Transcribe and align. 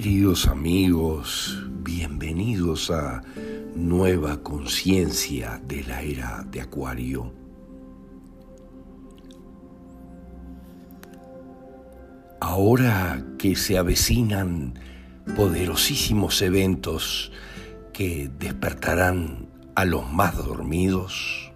Queridos 0.00 0.46
amigos, 0.46 1.60
bienvenidos 1.80 2.88
a 2.92 3.20
Nueva 3.74 4.44
Conciencia 4.44 5.60
de 5.66 5.82
la 5.82 6.02
Era 6.02 6.46
de 6.48 6.60
Acuario. 6.60 7.32
Ahora 12.38 13.26
que 13.40 13.56
se 13.56 13.76
avecinan 13.76 14.78
poderosísimos 15.34 16.42
eventos 16.42 17.32
que 17.92 18.30
despertarán 18.38 19.48
a 19.74 19.84
los 19.84 20.08
más 20.12 20.36
dormidos, 20.36 21.50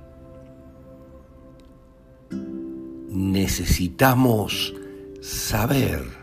necesitamos 3.09 4.75
saber 5.21 6.21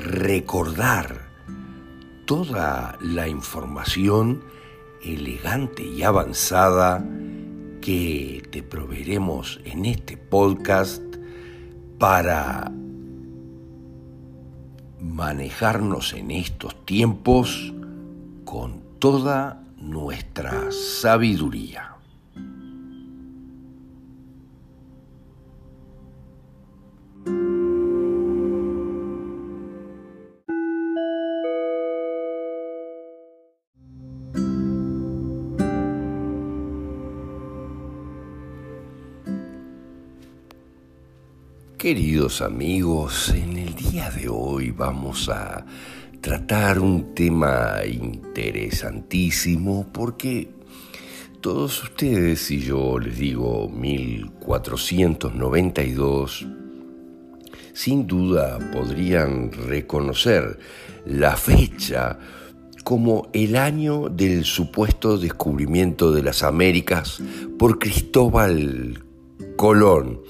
recordar 0.00 1.30
toda 2.26 2.96
la 3.00 3.28
información 3.28 4.42
elegante 5.02 5.84
y 5.84 6.02
avanzada 6.02 7.04
que 7.80 8.42
te 8.50 8.62
proveeremos 8.62 9.60
en 9.64 9.86
este 9.86 10.16
podcast 10.16 11.02
para 11.98 12.70
manejarnos 15.00 16.14
en 16.14 16.30
estos 16.30 16.84
tiempos 16.84 17.72
con 18.44 18.82
toda 18.98 19.62
nuestra 19.76 20.70
sabiduría. 20.70 21.99
Queridos 41.80 42.42
amigos, 42.42 43.30
en 43.30 43.56
el 43.56 43.74
día 43.74 44.10
de 44.10 44.28
hoy 44.28 44.70
vamos 44.70 45.30
a 45.30 45.64
tratar 46.20 46.78
un 46.78 47.14
tema 47.14 47.76
interesantísimo 47.90 49.90
porque 49.90 50.50
todos 51.40 51.82
ustedes, 51.82 52.40
si 52.40 52.60
yo 52.60 52.98
les 52.98 53.16
digo 53.16 53.70
1492, 53.70 56.46
sin 57.72 58.06
duda 58.06 58.58
podrían 58.74 59.50
reconocer 59.50 60.58
la 61.06 61.34
fecha 61.34 62.18
como 62.84 63.30
el 63.32 63.56
año 63.56 64.10
del 64.10 64.44
supuesto 64.44 65.16
descubrimiento 65.16 66.12
de 66.12 66.24
las 66.24 66.42
Américas 66.42 67.22
por 67.58 67.78
Cristóbal 67.78 69.02
Colón 69.56 70.20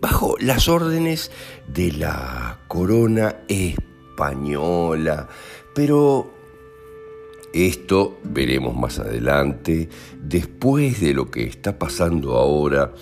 bajo 0.00 0.36
las 0.40 0.68
órdenes 0.68 1.30
de 1.68 1.92
la 1.92 2.60
corona 2.68 3.36
española. 3.48 5.28
Pero 5.74 6.30
esto 7.52 8.18
veremos 8.22 8.76
más 8.76 8.98
adelante, 8.98 9.88
después 10.20 11.00
de 11.00 11.14
lo 11.14 11.30
que 11.30 11.44
está 11.44 11.78
pasando 11.78 12.36
ahora, 12.36 12.92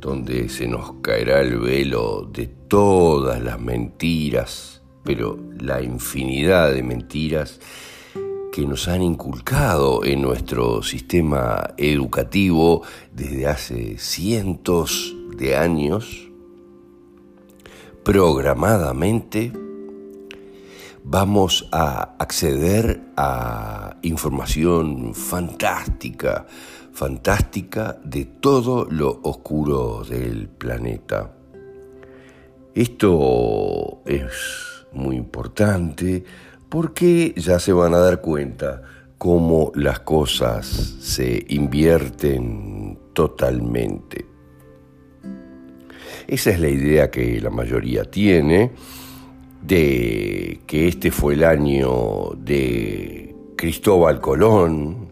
donde 0.00 0.48
se 0.48 0.66
nos 0.66 0.94
caerá 1.00 1.40
el 1.40 1.58
velo 1.58 2.28
de 2.32 2.46
todas 2.46 3.42
las 3.42 3.60
mentiras, 3.60 4.82
pero 5.04 5.38
la 5.60 5.82
infinidad 5.82 6.72
de 6.72 6.82
mentiras 6.82 7.60
que 8.52 8.66
nos 8.66 8.86
han 8.88 9.02
inculcado 9.02 10.04
en 10.04 10.22
nuestro 10.22 10.82
sistema 10.82 11.74
educativo 11.76 12.82
desde 13.12 13.46
hace 13.46 13.98
cientos 13.98 15.16
de 15.36 15.56
años, 15.56 16.23
programadamente 18.04 19.50
vamos 21.02 21.66
a 21.72 22.16
acceder 22.18 23.00
a 23.16 23.96
información 24.02 25.14
fantástica, 25.14 26.46
fantástica 26.92 27.98
de 28.04 28.26
todo 28.26 28.86
lo 28.90 29.20
oscuro 29.22 30.04
del 30.04 30.48
planeta. 30.48 31.34
Esto 32.74 34.02
es 34.04 34.86
muy 34.92 35.16
importante 35.16 36.24
porque 36.68 37.32
ya 37.38 37.58
se 37.58 37.72
van 37.72 37.94
a 37.94 37.98
dar 37.98 38.20
cuenta 38.20 38.82
cómo 39.16 39.72
las 39.74 40.00
cosas 40.00 40.66
se 40.66 41.46
invierten 41.48 42.98
totalmente. 43.14 44.33
Esa 46.26 46.50
es 46.50 46.60
la 46.60 46.68
idea 46.68 47.10
que 47.10 47.40
la 47.40 47.50
mayoría 47.50 48.04
tiene 48.04 48.70
de 49.62 50.60
que 50.66 50.88
este 50.88 51.10
fue 51.10 51.34
el 51.34 51.44
año 51.44 52.30
de 52.36 53.34
Cristóbal 53.56 54.20
Colón, 54.20 55.08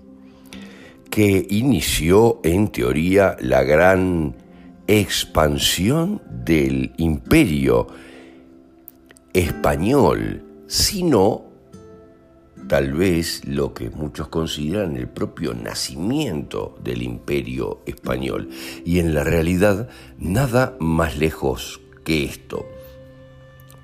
que 1.10 1.46
inició 1.50 2.40
en 2.42 2.68
teoría 2.68 3.36
la 3.40 3.62
gran 3.62 4.34
expansión 4.86 6.22
del 6.28 6.92
imperio 6.96 7.86
español, 9.32 10.42
sino 10.66 11.51
tal 12.72 12.94
vez 12.94 13.44
lo 13.44 13.74
que 13.74 13.90
muchos 13.90 14.28
consideran 14.28 14.96
el 14.96 15.06
propio 15.06 15.52
nacimiento 15.52 16.74
del 16.82 17.02
imperio 17.02 17.82
español. 17.84 18.48
Y 18.86 18.98
en 18.98 19.12
la 19.12 19.24
realidad 19.24 19.90
nada 20.18 20.74
más 20.80 21.18
lejos 21.18 21.82
que 22.02 22.24
esto. 22.24 22.64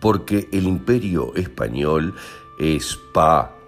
Porque 0.00 0.48
el 0.52 0.66
imperio 0.66 1.34
español, 1.34 2.14
español, 2.58 3.60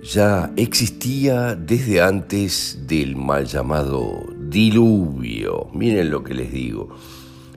ya 0.00 0.52
existía 0.54 1.56
desde 1.56 2.00
antes 2.00 2.86
del 2.86 3.16
mal 3.16 3.46
llamado 3.46 4.26
diluvio. 4.48 5.66
Miren 5.72 6.10
lo 6.10 6.22
que 6.22 6.34
les 6.34 6.52
digo. 6.52 6.90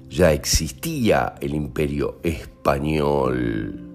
Ya 0.10 0.34
existía 0.34 1.36
el 1.40 1.54
imperio 1.54 2.18
español 2.24 3.91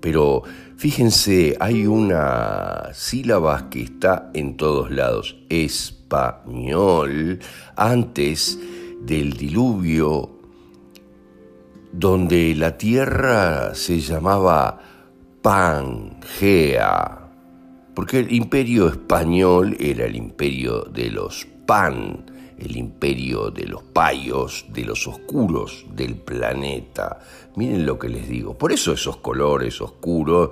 pero 0.00 0.42
fíjense, 0.76 1.56
hay 1.60 1.86
una 1.86 2.90
sílaba 2.92 3.68
que 3.70 3.82
está 3.82 4.30
en 4.34 4.56
todos 4.56 4.90
lados, 4.90 5.36
español, 5.48 7.40
antes 7.76 8.58
del 9.00 9.32
diluvio, 9.34 10.30
donde 11.92 12.54
la 12.54 12.76
tierra 12.76 13.74
se 13.74 14.00
llamaba 14.00 14.80
Pangea, 15.42 17.18
porque 17.94 18.20
el 18.20 18.32
imperio 18.32 18.88
español 18.88 19.76
era 19.80 20.04
el 20.04 20.16
imperio 20.16 20.82
de 20.82 21.10
los 21.10 21.46
pan, 21.66 22.24
el 22.58 22.76
imperio 22.76 23.50
de 23.50 23.66
los 23.66 23.82
payos, 23.82 24.66
de 24.70 24.84
los 24.84 25.06
oscuros 25.06 25.86
del 25.94 26.16
planeta. 26.16 27.20
Miren 27.58 27.84
lo 27.84 27.98
que 27.98 28.08
les 28.08 28.28
digo. 28.28 28.56
Por 28.56 28.70
eso 28.70 28.92
esos 28.92 29.16
colores 29.16 29.80
oscuros, 29.80 30.50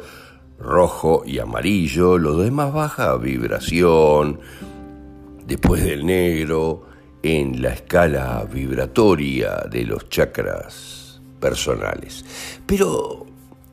rojo 0.58 1.22
y 1.24 1.38
amarillo, 1.38 2.18
lo 2.18 2.36
demás 2.36 2.72
baja 2.72 3.16
vibración, 3.16 4.40
después 5.46 5.84
del 5.84 6.04
negro, 6.04 6.82
en 7.22 7.62
la 7.62 7.74
escala 7.74 8.44
vibratoria 8.52 9.68
de 9.70 9.84
los 9.84 10.08
chakras 10.08 11.20
personales. 11.38 12.24
Pero 12.66 13.24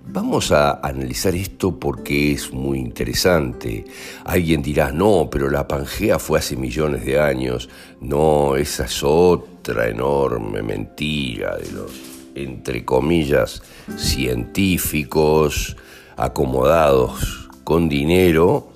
Vamos 0.05 0.51
a 0.51 0.81
analizar 0.85 1.33
esto 1.33 1.79
porque 1.79 2.33
es 2.33 2.51
muy 2.51 2.77
interesante. 2.77 3.85
Alguien 4.25 4.61
dirá, 4.61 4.91
no, 4.91 5.29
pero 5.31 5.49
la 5.49 5.65
Pangea 5.65 6.19
fue 6.19 6.39
hace 6.39 6.57
millones 6.57 7.05
de 7.05 7.21
años. 7.21 7.69
No, 8.01 8.57
esa 8.57 8.83
es 8.83 9.01
otra 9.01 9.87
enorme 9.87 10.61
mentira 10.61 11.55
de 11.55 11.71
los, 11.71 12.13
entre 12.35 12.85
comillas, 12.85 13.61
científicos 13.97 15.77
acomodados 16.15 17.49
con 17.63 17.89
dinero 17.89 18.69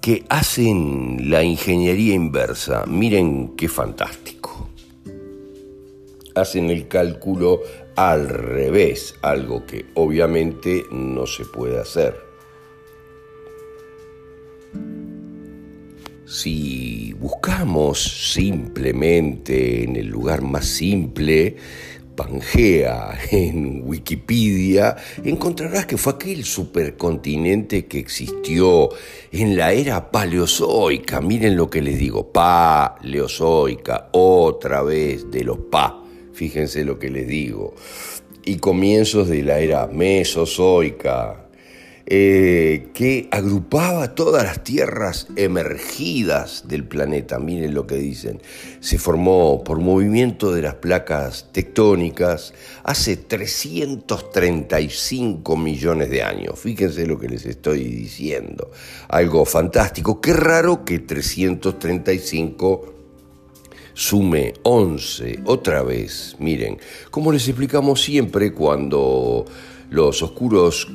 que 0.00 0.24
hacen 0.28 1.30
la 1.30 1.42
ingeniería 1.42 2.14
inversa. 2.14 2.84
Miren 2.86 3.54
qué 3.56 3.68
fantástico. 3.68 4.70
Hacen 6.34 6.70
el 6.70 6.88
cálculo 6.88 7.60
al 7.96 8.28
revés, 8.28 9.14
algo 9.20 9.66
que 9.66 9.86
obviamente 9.94 10.84
no 10.90 11.26
se 11.26 11.44
puede 11.44 11.78
hacer. 11.78 12.16
Si 16.24 17.12
buscamos 17.14 18.32
simplemente 18.32 19.82
en 19.82 19.96
el 19.96 20.06
lugar 20.06 20.42
más 20.42 20.64
simple, 20.64 21.56
Pangea 22.20 23.18
en 23.30 23.82
Wikipedia, 23.86 24.94
encontrarás 25.24 25.86
que 25.86 25.96
fue 25.96 26.12
aquel 26.12 26.44
supercontinente 26.44 27.86
que 27.86 27.98
existió 27.98 28.90
en 29.32 29.56
la 29.56 29.72
era 29.72 30.10
paleozoica. 30.10 31.22
Miren 31.22 31.56
lo 31.56 31.70
que 31.70 31.80
les 31.80 31.98
digo, 31.98 32.30
paleozoica, 32.30 34.10
otra 34.12 34.82
vez 34.82 35.30
de 35.30 35.44
los 35.44 35.56
pa. 35.70 36.04
Fíjense 36.34 36.84
lo 36.84 36.98
que 36.98 37.08
les 37.08 37.26
digo. 37.26 37.74
Y 38.44 38.56
comienzos 38.56 39.28
de 39.28 39.42
la 39.42 39.58
era 39.58 39.86
mesozoica, 39.86 41.48
eh, 42.12 42.88
que 42.92 43.28
agrupaba 43.30 44.16
todas 44.16 44.42
las 44.42 44.64
tierras 44.64 45.28
emergidas 45.36 46.64
del 46.66 46.82
planeta. 46.82 47.38
Miren 47.38 47.72
lo 47.72 47.86
que 47.86 47.94
dicen. 47.94 48.42
Se 48.80 48.98
formó 48.98 49.62
por 49.62 49.78
movimiento 49.78 50.52
de 50.52 50.62
las 50.62 50.74
placas 50.74 51.52
tectónicas 51.52 52.52
hace 52.82 53.16
335 53.16 55.56
millones 55.56 56.10
de 56.10 56.24
años. 56.24 56.58
Fíjense 56.58 57.06
lo 57.06 57.16
que 57.16 57.28
les 57.28 57.46
estoy 57.46 57.84
diciendo. 57.84 58.72
Algo 59.08 59.44
fantástico. 59.44 60.20
Qué 60.20 60.32
raro 60.32 60.84
que 60.84 60.98
335 60.98 62.94
sume 63.94 64.54
11 64.64 65.42
otra 65.44 65.84
vez. 65.84 66.34
Miren, 66.40 66.76
como 67.12 67.30
les 67.30 67.46
explicamos 67.46 68.02
siempre 68.02 68.52
cuando 68.52 69.44
los 69.90 70.24
oscuros 70.24 70.88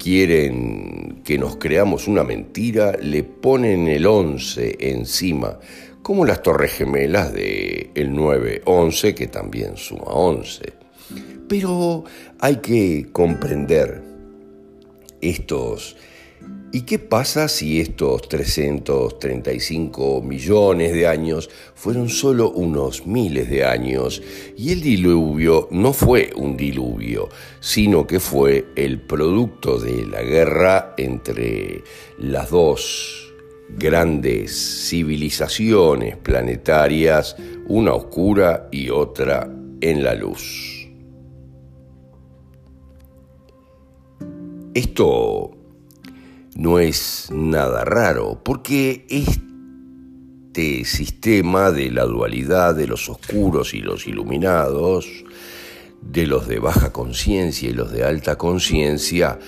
quieren 0.00 1.20
que 1.24 1.38
nos 1.38 1.56
creamos 1.56 2.08
una 2.08 2.24
mentira, 2.24 2.96
le 3.00 3.22
ponen 3.22 3.86
el 3.86 4.06
11 4.06 4.78
encima, 4.80 5.58
como 6.02 6.24
las 6.24 6.42
torres 6.42 6.72
gemelas 6.72 7.32
de 7.32 7.90
el 7.94 8.12
9-11, 8.12 9.14
que 9.14 9.26
también 9.26 9.76
suma 9.76 10.06
11. 10.06 10.72
Pero 11.46 12.04
hay 12.40 12.56
que 12.56 13.08
comprender 13.12 14.02
estos 15.20 15.96
¿Y 16.72 16.82
qué 16.82 17.00
pasa 17.00 17.48
si 17.48 17.80
estos 17.80 18.28
335 18.28 20.22
millones 20.22 20.92
de 20.92 21.08
años 21.08 21.50
fueron 21.74 22.08
solo 22.08 22.52
unos 22.52 23.08
miles 23.08 23.50
de 23.50 23.64
años 23.64 24.22
y 24.56 24.70
el 24.70 24.80
diluvio 24.80 25.66
no 25.72 25.92
fue 25.92 26.30
un 26.36 26.56
diluvio, 26.56 27.28
sino 27.58 28.06
que 28.06 28.20
fue 28.20 28.66
el 28.76 29.00
producto 29.00 29.80
de 29.80 30.06
la 30.06 30.22
guerra 30.22 30.94
entre 30.96 31.82
las 32.18 32.50
dos 32.50 33.32
grandes 33.70 34.86
civilizaciones 34.88 36.18
planetarias, 36.18 37.34
una 37.66 37.94
oscura 37.94 38.68
y 38.70 38.90
otra 38.90 39.52
en 39.80 40.04
la 40.04 40.14
luz? 40.14 40.88
Esto 44.72 45.59
no 46.54 46.78
es 46.78 47.28
nada 47.30 47.84
raro, 47.84 48.40
porque 48.44 49.06
este 49.08 50.84
sistema 50.84 51.70
de 51.70 51.90
la 51.90 52.04
dualidad 52.04 52.74
de 52.74 52.86
los 52.86 53.08
oscuros 53.08 53.74
y 53.74 53.80
los 53.80 54.06
iluminados, 54.06 55.06
de 56.02 56.26
los 56.26 56.48
de 56.48 56.58
baja 56.58 56.92
conciencia 56.92 57.68
y 57.68 57.72
los 57.72 57.92
de 57.92 58.04
alta 58.04 58.36
conciencia, 58.36 59.38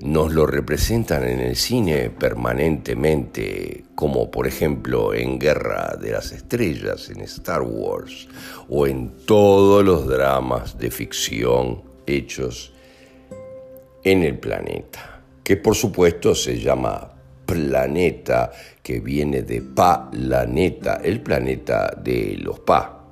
nos 0.00 0.32
lo 0.32 0.46
representan 0.46 1.24
en 1.24 1.40
el 1.40 1.56
cine 1.56 2.10
permanentemente, 2.10 3.84
como 3.94 4.30
por 4.30 4.46
ejemplo 4.46 5.12
en 5.12 5.38
Guerra 5.38 5.96
de 6.00 6.12
las 6.12 6.32
Estrellas, 6.32 7.10
en 7.10 7.20
Star 7.20 7.62
Wars, 7.62 8.28
o 8.68 8.86
en 8.86 9.10
todos 9.26 9.84
los 9.84 10.08
dramas 10.08 10.78
de 10.78 10.90
ficción 10.90 11.82
hechos 12.06 12.72
en 14.02 14.22
el 14.22 14.38
planeta 14.38 15.09
que 15.50 15.56
por 15.56 15.74
supuesto 15.74 16.32
se 16.32 16.60
llama 16.60 17.10
planeta, 17.44 18.52
que 18.84 19.00
viene 19.00 19.42
de 19.42 19.62
pa-laneta, 19.62 21.00
el 21.02 21.22
planeta 21.22 21.92
de 22.00 22.38
los 22.40 22.60
pa. 22.60 23.04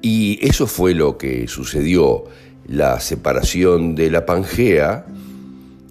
Y 0.00 0.38
eso 0.40 0.66
fue 0.66 0.94
lo 0.94 1.18
que 1.18 1.46
sucedió, 1.46 2.24
la 2.68 3.00
separación 3.00 3.94
de 3.94 4.10
la 4.10 4.24
Pangea, 4.24 5.04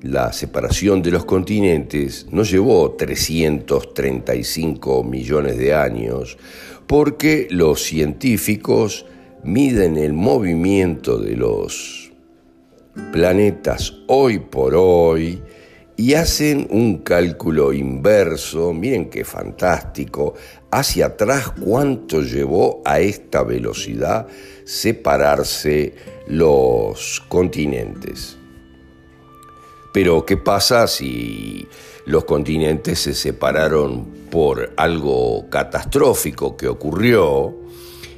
la 0.01 0.33
separación 0.33 1.03
de 1.03 1.11
los 1.11 1.25
continentes, 1.25 2.25
no 2.31 2.41
llevó 2.41 2.93
335 2.93 5.03
millones 5.03 5.59
de 5.59 5.75
años, 5.75 6.39
porque 6.87 7.47
los 7.51 7.83
científicos 7.83 9.05
miden 9.43 9.95
el 9.95 10.13
movimiento 10.13 11.19
de 11.19 11.35
los 11.35 12.04
planetas 13.11 13.93
hoy 14.07 14.39
por 14.39 14.75
hoy 14.75 15.41
y 15.97 16.13
hacen 16.13 16.67
un 16.71 16.99
cálculo 16.99 17.71
inverso, 17.71 18.73
miren 18.73 19.09
qué 19.09 19.23
fantástico, 19.23 20.33
hacia 20.71 21.07
atrás 21.07 21.51
cuánto 21.51 22.21
llevó 22.21 22.81
a 22.83 22.99
esta 22.99 23.43
velocidad 23.43 24.27
separarse 24.65 25.95
los 26.27 27.23
continentes. 27.29 28.37
Pero 29.93 30.25
¿qué 30.25 30.35
pasa 30.35 30.87
si 30.87 31.65
los 32.05 32.25
continentes 32.25 32.99
se 32.99 33.13
separaron 33.13 34.05
por 34.29 34.73
algo 34.75 35.49
catastrófico 35.49 36.57
que 36.57 36.67
ocurrió 36.67 37.55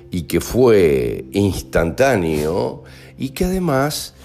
y 0.10 0.24
que 0.24 0.42
fue 0.42 1.26
instantáneo 1.32 2.84
y 3.18 3.30
que 3.30 3.46
además 3.46 4.16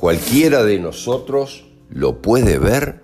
Cualquiera 0.00 0.64
de 0.64 0.78
nosotros 0.78 1.66
lo 1.90 2.22
puede 2.22 2.58
ver 2.58 3.02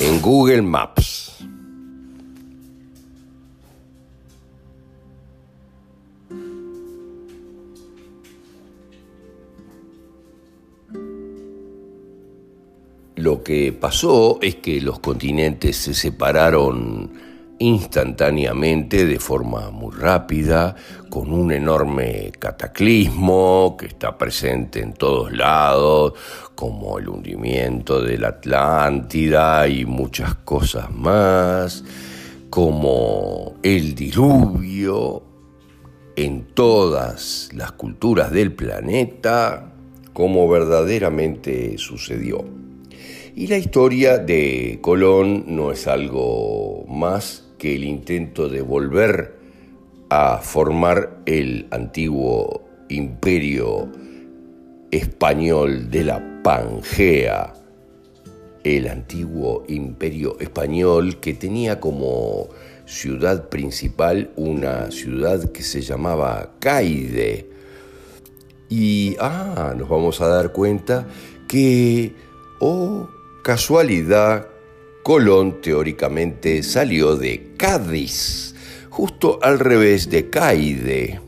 en 0.00 0.22
Google 0.22 0.62
Maps. 0.62 1.44
Lo 13.16 13.42
que 13.42 13.74
pasó 13.78 14.38
es 14.40 14.54
que 14.54 14.80
los 14.80 15.00
continentes 15.00 15.76
se 15.76 15.92
separaron 15.92 17.12
instantáneamente, 17.62 19.06
de 19.06 19.20
forma 19.20 19.70
muy 19.70 19.94
rápida, 19.94 20.74
con 21.08 21.32
un 21.32 21.52
enorme 21.52 22.32
cataclismo 22.36 23.76
que 23.78 23.86
está 23.86 24.18
presente 24.18 24.80
en 24.80 24.94
todos 24.94 25.32
lados, 25.32 26.14
como 26.56 26.98
el 26.98 27.08
hundimiento 27.08 28.02
de 28.02 28.18
la 28.18 28.28
Atlántida 28.28 29.68
y 29.68 29.84
muchas 29.84 30.34
cosas 30.34 30.90
más, 30.90 31.84
como 32.50 33.54
el 33.62 33.94
diluvio 33.94 35.22
en 36.16 36.46
todas 36.54 37.48
las 37.54 37.72
culturas 37.72 38.32
del 38.32 38.52
planeta, 38.52 39.72
como 40.12 40.48
verdaderamente 40.48 41.78
sucedió. 41.78 42.44
Y 43.34 43.46
la 43.46 43.56
historia 43.56 44.18
de 44.18 44.78
Colón 44.82 45.44
no 45.46 45.72
es 45.72 45.86
algo 45.86 46.84
más 46.86 47.44
que 47.62 47.76
el 47.76 47.84
intento 47.84 48.48
de 48.48 48.60
volver 48.60 49.36
a 50.10 50.38
formar 50.38 51.22
el 51.26 51.68
antiguo 51.70 52.64
imperio 52.88 53.88
español 54.90 55.88
de 55.88 56.02
la 56.02 56.42
Pangea, 56.42 57.54
el 58.64 58.88
antiguo 58.88 59.62
imperio 59.68 60.40
español 60.40 61.20
que 61.20 61.34
tenía 61.34 61.78
como 61.78 62.48
ciudad 62.84 63.48
principal 63.48 64.32
una 64.34 64.90
ciudad 64.90 65.52
que 65.52 65.62
se 65.62 65.82
llamaba 65.82 66.54
Caide. 66.58 67.48
Y, 68.68 69.14
ah, 69.20 69.72
nos 69.78 69.88
vamos 69.88 70.20
a 70.20 70.26
dar 70.26 70.50
cuenta 70.50 71.06
que, 71.46 72.12
oh 72.58 73.08
casualidad, 73.44 74.48
Colón 75.02 75.60
teóricamente 75.60 76.62
salió 76.62 77.16
de 77.16 77.54
Cádiz, 77.56 78.54
justo 78.88 79.40
al 79.42 79.58
revés 79.58 80.08
de 80.08 80.30
Caide. 80.30 81.20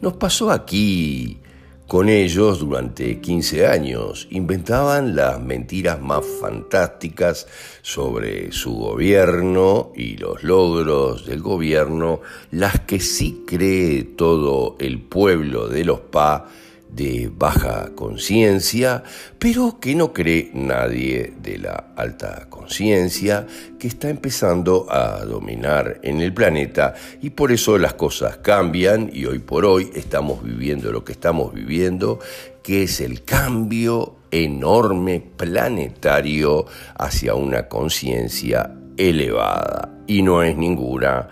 Nos 0.00 0.12
pasó 0.12 0.52
aquí 0.52 1.40
con 1.88 2.08
ellos, 2.08 2.60
durante 2.60 3.20
15 3.20 3.66
años, 3.66 4.26
inventaban 4.30 5.14
las 5.14 5.40
mentiras 5.40 6.00
más 6.00 6.24
fantásticas 6.40 7.46
sobre 7.82 8.52
su 8.52 8.74
gobierno 8.74 9.92
y 9.94 10.16
los 10.16 10.42
logros 10.42 11.26
del 11.26 11.42
gobierno, 11.42 12.20
las 12.50 12.80
que 12.80 13.00
sí 13.00 13.44
cree 13.46 14.02
todo 14.02 14.76
el 14.78 15.00
pueblo 15.00 15.68
de 15.68 15.84
los 15.84 16.00
PA 16.00 16.48
de 16.94 17.30
baja 17.32 17.90
conciencia, 17.94 19.02
pero 19.38 19.78
que 19.80 19.94
no 19.94 20.12
cree 20.12 20.50
nadie 20.54 21.32
de 21.42 21.58
la 21.58 21.92
alta 21.96 22.46
conciencia 22.48 23.46
que 23.78 23.88
está 23.88 24.10
empezando 24.10 24.86
a 24.90 25.24
dominar 25.24 26.00
en 26.02 26.20
el 26.20 26.32
planeta 26.32 26.94
y 27.20 27.30
por 27.30 27.52
eso 27.52 27.78
las 27.78 27.94
cosas 27.94 28.38
cambian 28.38 29.10
y 29.12 29.26
hoy 29.26 29.40
por 29.40 29.64
hoy 29.64 29.90
estamos 29.94 30.42
viviendo 30.42 30.92
lo 30.92 31.04
que 31.04 31.12
estamos 31.12 31.52
viviendo, 31.52 32.20
que 32.62 32.84
es 32.84 33.00
el 33.00 33.24
cambio 33.24 34.16
enorme 34.30 35.20
planetario 35.36 36.66
hacia 36.96 37.34
una 37.34 37.68
conciencia 37.68 38.70
elevada 38.96 39.90
y 40.06 40.22
no 40.22 40.42
es 40.42 40.56
ninguna 40.56 41.28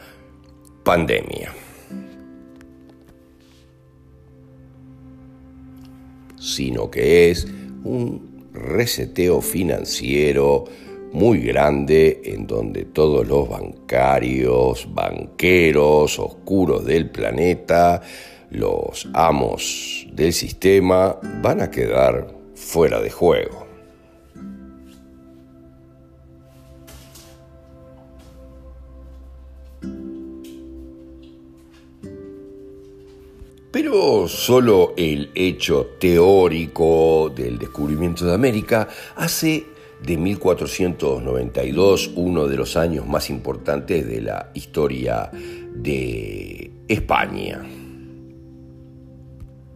pandemia. 0.84 1.61
Sino 6.42 6.90
que 6.90 7.30
es 7.30 7.46
un 7.84 8.48
reseteo 8.52 9.40
financiero 9.40 10.64
muy 11.12 11.40
grande 11.40 12.20
en 12.24 12.46
donde 12.46 12.84
todos 12.84 13.26
los 13.26 13.48
bancarios, 13.48 14.92
banqueros 14.92 16.18
oscuros 16.18 16.84
del 16.84 17.10
planeta, 17.10 18.02
los 18.50 19.08
amos 19.12 20.06
del 20.12 20.32
sistema, 20.32 21.16
van 21.42 21.60
a 21.60 21.70
quedar 21.70 22.34
fuera 22.54 23.00
de 23.00 23.10
juego. 23.10 23.61
Solo 34.26 34.94
el 34.96 35.30
hecho 35.32 35.94
teórico 36.00 37.32
del 37.34 37.56
descubrimiento 37.56 38.24
de 38.24 38.34
América 38.34 38.88
hace 39.14 39.64
de 40.04 40.16
1492 40.16 42.10
uno 42.16 42.48
de 42.48 42.56
los 42.56 42.76
años 42.76 43.06
más 43.06 43.30
importantes 43.30 44.04
de 44.04 44.20
la 44.20 44.50
historia 44.54 45.30
de 45.32 46.72
España. 46.88 47.64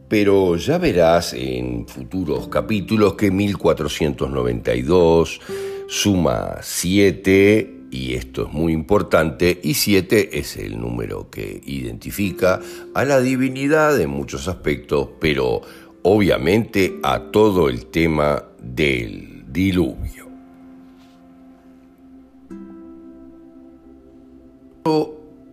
Pero 0.08 0.56
ya 0.56 0.78
verás 0.78 1.32
en 1.32 1.86
futuros 1.86 2.48
capítulos 2.48 3.14
que 3.14 3.30
1492 3.30 5.40
suma 5.86 6.56
7 6.62 7.75
y 7.90 8.14
esto 8.14 8.46
es 8.46 8.52
muy 8.52 8.72
importante, 8.72 9.60
y 9.62 9.74
7 9.74 10.38
es 10.38 10.56
el 10.56 10.80
número 10.80 11.30
que 11.30 11.60
identifica 11.64 12.60
a 12.94 13.04
la 13.04 13.20
divinidad 13.20 14.00
en 14.00 14.10
muchos 14.10 14.48
aspectos, 14.48 15.08
pero 15.20 15.62
obviamente 16.02 16.98
a 17.02 17.30
todo 17.30 17.68
el 17.68 17.86
tema 17.86 18.44
del 18.60 19.44
diluvio. 19.48 20.26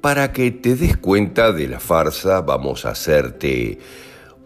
Para 0.01 0.33
que 0.33 0.51
te 0.51 0.75
des 0.75 0.97
cuenta 0.97 1.53
de 1.53 1.67
la 1.67 1.79
farsa, 1.79 2.41
vamos 2.41 2.85
a 2.85 2.89
hacerte 2.89 3.79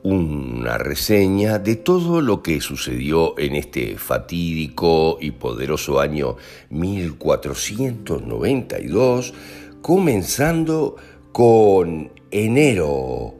una 0.03 0.77
reseña 0.77 1.57
de 1.59 1.75
todo 1.75 2.21
lo 2.21 2.41
que 2.43 2.61
sucedió 2.61 3.37
en 3.37 3.55
este 3.55 3.97
fatídico 3.97 5.17
y 5.19 5.31
poderoso 5.31 5.99
año 5.99 6.37
1492, 6.69 9.33
comenzando 9.81 10.95
con 11.31 12.11
enero, 12.31 13.35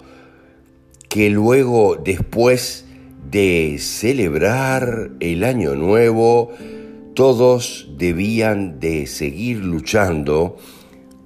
que 1.09 1.29
luego 1.29 1.95
después 1.95 2.85
de 3.29 3.77
celebrar 3.79 5.11
el 5.19 5.43
año 5.43 5.75
nuevo, 5.75 6.51
todos 7.13 7.89
debían 7.97 8.79
de 8.79 9.05
seguir 9.07 9.63
luchando 9.63 10.57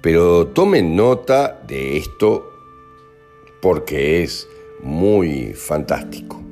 Pero 0.00 0.48
tomen 0.48 0.96
nota 0.96 1.60
de 1.66 1.96
esto 1.96 2.50
porque 3.60 4.24
es 4.24 4.48
muy 4.82 5.54
fantástico. 5.54 6.42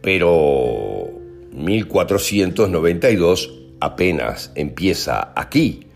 Pero 0.00 1.10
1492 1.52 3.52
apenas 3.80 4.52
empieza 4.54 5.32
aquí, 5.36 5.88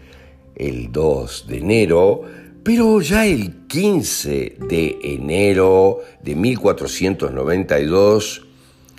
el 0.55 0.93
2 0.93 1.47
de 1.49 1.59
enero, 1.59 2.23
pero 2.63 3.01
ya 3.01 3.27
el 3.27 3.67
15 3.67 4.59
de 4.69 4.99
enero 5.03 6.01
de 6.23 6.37
1492, 6.37 8.47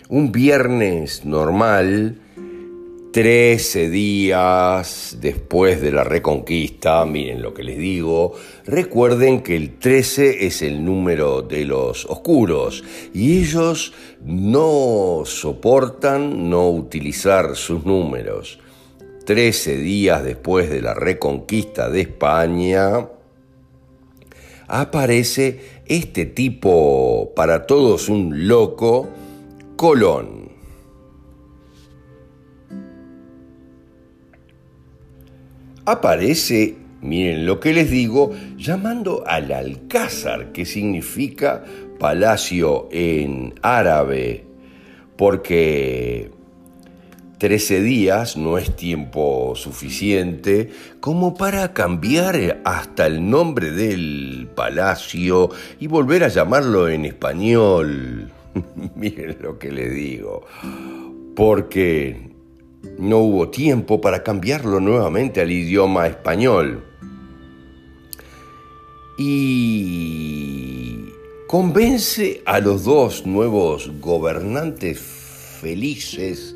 un 0.09 0.31
viernes 0.31 1.25
normal, 1.25 2.17
13 3.13 3.91
días 3.91 5.17
después 5.21 5.79
de 5.81 5.91
la 5.91 6.03
reconquista, 6.03 7.05
miren 7.05 7.43
lo 7.43 7.53
que 7.53 7.63
les 7.63 7.77
digo, 7.77 8.33
recuerden 8.65 9.41
que 9.43 9.55
el 9.55 9.77
13 9.77 10.47
es 10.47 10.63
el 10.63 10.83
número 10.83 11.43
de 11.43 11.63
los 11.63 12.07
oscuros 12.07 12.83
y 13.13 13.37
ellos 13.37 13.93
no 14.25 15.21
soportan 15.25 16.49
no 16.49 16.71
utilizar 16.71 17.55
sus 17.55 17.85
números. 17.85 18.59
13 19.25 19.77
días 19.77 20.23
después 20.23 20.71
de 20.71 20.81
la 20.81 20.95
reconquista 20.95 21.91
de 21.91 22.01
España, 22.01 23.09
aparece 24.67 25.59
este 25.85 26.25
tipo, 26.25 27.31
para 27.35 27.67
todos 27.67 28.09
un 28.09 28.47
loco, 28.47 29.07
Colón. 29.75 30.42
Aparece, 35.85 36.75
miren 37.01 37.45
lo 37.45 37.59
que 37.59 37.73
les 37.73 37.91
digo, 37.91 38.31
llamando 38.57 39.23
al 39.27 39.51
alcázar, 39.51 40.51
que 40.53 40.65
significa 40.65 41.63
palacio 41.99 42.87
en 42.91 43.53
árabe, 43.61 44.45
porque 45.17 46.31
13 47.43 47.81
días 47.81 48.37
no 48.37 48.57
es 48.57 48.73
tiempo 48.77 49.53
suficiente 49.57 50.69
como 51.01 51.35
para 51.35 51.73
cambiar 51.73 52.61
hasta 52.63 53.05
el 53.05 53.29
nombre 53.29 53.71
del 53.71 54.47
palacio 54.55 55.49
y 55.81 55.87
volver 55.87 56.23
a 56.23 56.29
llamarlo 56.29 56.87
en 56.87 57.03
español. 57.03 58.31
Miren 58.95 59.37
lo 59.41 59.59
que 59.59 59.73
le 59.73 59.89
digo. 59.89 60.45
Porque 61.35 62.32
no 62.97 63.19
hubo 63.19 63.49
tiempo 63.49 64.01
para 64.01 64.23
cambiarlo 64.23 64.79
nuevamente 64.79 65.41
al 65.41 65.51
idioma 65.51 66.07
español. 66.07 66.83
Y 69.17 71.05
convence 71.47 72.41
a 72.45 72.59
los 72.59 72.83
dos 72.83 73.25
nuevos 73.25 73.91
gobernantes 73.99 74.99
felices 74.99 76.55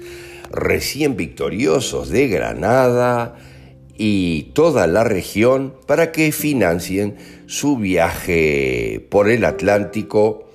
recién 0.51 1.15
victoriosos 1.15 2.09
de 2.09 2.27
Granada 2.27 3.35
y 3.97 4.51
toda 4.53 4.87
la 4.87 5.03
región 5.03 5.73
para 5.85 6.11
que 6.11 6.31
financien 6.31 7.17
su 7.47 7.77
viaje 7.77 9.05
por 9.09 9.29
el 9.29 9.45
Atlántico 9.45 10.49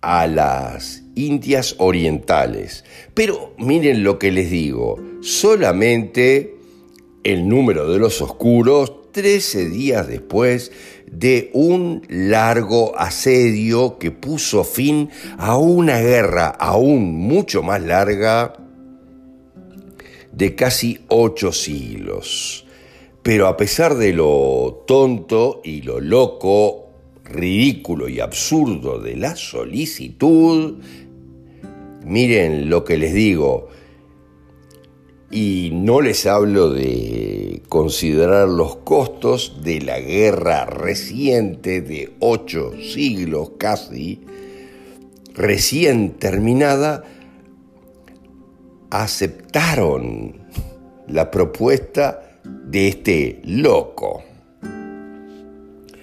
a 0.00 0.26
las 0.26 0.99
Indias 1.14 1.76
Orientales. 1.78 2.84
Pero 3.14 3.54
miren 3.58 4.04
lo 4.04 4.18
que 4.18 4.30
les 4.30 4.50
digo, 4.50 4.98
solamente 5.20 6.56
el 7.24 7.48
número 7.48 7.90
de 7.90 7.98
los 7.98 8.20
oscuros 8.22 9.12
13 9.12 9.68
días 9.68 10.06
después 10.06 10.72
de 11.10 11.50
un 11.52 12.02
largo 12.08 12.96
asedio 12.98 13.98
que 13.98 14.10
puso 14.10 14.64
fin 14.64 15.10
a 15.38 15.56
una 15.56 15.98
guerra 15.98 16.46
aún 16.48 17.14
mucho 17.14 17.62
más 17.62 17.82
larga 17.82 18.54
de 20.32 20.54
casi 20.54 21.00
ocho 21.08 21.52
siglos. 21.52 22.66
Pero 23.22 23.48
a 23.48 23.56
pesar 23.56 23.96
de 23.96 24.12
lo 24.12 24.84
tonto 24.86 25.60
y 25.64 25.82
lo 25.82 26.00
loco, 26.00 26.89
ridículo 27.30 28.08
y 28.08 28.20
absurdo 28.20 28.98
de 28.98 29.16
la 29.16 29.36
solicitud, 29.36 30.78
miren 32.04 32.68
lo 32.68 32.84
que 32.84 32.98
les 32.98 33.14
digo, 33.14 33.68
y 35.30 35.70
no 35.72 36.00
les 36.00 36.26
hablo 36.26 36.70
de 36.70 37.62
considerar 37.68 38.48
los 38.48 38.76
costos 38.76 39.62
de 39.62 39.80
la 39.80 40.00
guerra 40.00 40.66
reciente 40.66 41.80
de 41.80 42.12
ocho 42.18 42.72
siglos 42.82 43.52
casi, 43.56 44.20
recién 45.34 46.18
terminada, 46.18 47.04
aceptaron 48.90 50.48
la 51.06 51.30
propuesta 51.30 52.40
de 52.44 52.88
este 52.88 53.40
loco. 53.44 54.24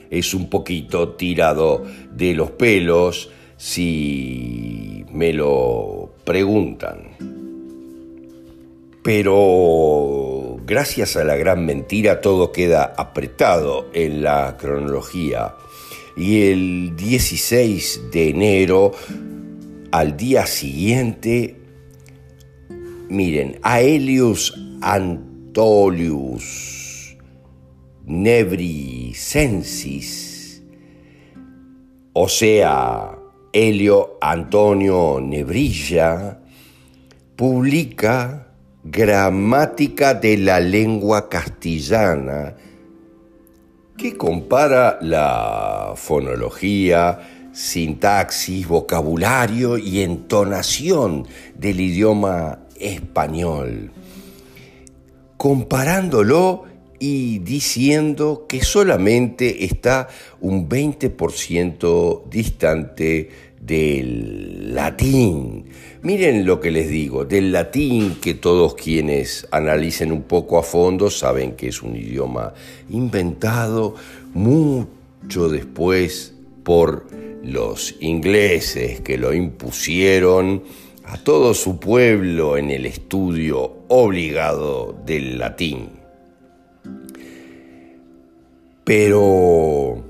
Es 0.10 0.34
un 0.34 0.50
poquito 0.50 1.10
tirado 1.10 1.84
de 2.12 2.34
los 2.34 2.52
pelos 2.52 3.30
si 3.58 5.06
me 5.12 5.34
lo 5.34 6.14
preguntan. 6.24 7.16
Pero 9.04 10.58
gracias 10.66 11.16
a 11.16 11.24
la 11.24 11.36
gran 11.36 11.66
mentira 11.66 12.20
todo 12.22 12.52
queda 12.52 12.94
apretado 12.98 13.90
en 13.94 14.22
la 14.22 14.58
cronología. 14.60 15.56
Y 16.16 16.50
el 16.52 16.96
16 16.96 18.12
de 18.12 18.30
enero, 18.30 18.92
al 19.92 20.18
día 20.18 20.46
siguiente, 20.46 21.58
Miren, 23.10 23.58
Aelius 23.62 24.54
Antolius 24.82 25.18
Nebrisensis, 29.18 30.62
o 32.14 32.30
sea, 32.30 33.18
Helio 33.52 34.18
Antonio 34.22 35.20
Nebrilla, 35.20 36.40
publica 37.36 38.54
Gramática 38.84 40.14
de 40.14 40.38
la 40.38 40.60
lengua 40.60 41.30
castellana, 41.30 42.56
que 43.98 44.16
compara 44.16 45.00
la 45.02 45.94
fonología, 45.96 47.20
sintaxis, 47.52 48.68
vocabulario 48.68 49.80
y 49.80 50.04
entonación 50.04 51.28
del 51.56 51.80
idioma 51.80 52.60
español, 52.80 53.92
comparándolo 55.38 56.77
y 57.00 57.40
diciendo 57.40 58.46
que 58.48 58.62
solamente 58.64 59.66
está 59.66 60.08
un 60.42 60.68
20% 60.68 62.24
distante 62.30 63.30
del 63.60 64.74
latín. 64.74 65.66
Miren 66.02 66.46
lo 66.46 66.60
que 66.60 66.72
les 66.72 66.90
digo, 66.90 67.26
del 67.26 67.52
latín 67.52 68.16
que 68.22 68.34
todos 68.34 68.76
quienes 68.76 69.48
analicen 69.52 70.12
un 70.12 70.24
poco 70.24 70.58
a 70.58 70.64
fondo 70.64 71.10
saben 71.10 71.54
que 71.54 71.68
es 71.68 71.82
un 71.82 71.96
idioma 71.96 72.54
inventado 72.90 73.96
mucho 74.34 75.50
después 75.50 76.34
por 76.64 77.08
los 77.44 77.96
ingleses 78.00 79.02
que 79.02 79.18
lo 79.18 79.34
impusieron 79.34 80.64
a 81.04 81.18
todo 81.18 81.54
su 81.54 81.80
pueblo 81.80 82.58
en 82.58 82.70
el 82.70 82.86
estudio 82.86 83.78
obligado 83.88 84.96
del 85.06 85.40
latín. 85.40 85.97
Pero 88.88 90.02